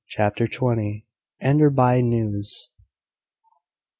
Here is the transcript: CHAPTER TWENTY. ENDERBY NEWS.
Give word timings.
CHAPTER 0.07 0.47
TWENTY. 0.47 1.05
ENDERBY 1.41 2.01
NEWS. 2.01 2.71